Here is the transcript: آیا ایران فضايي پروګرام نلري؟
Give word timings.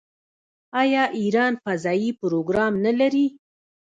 آیا 0.81 1.03
ایران 1.19 1.53
فضايي 1.63 2.09
پروګرام 2.21 2.73
نلري؟ 2.85 3.25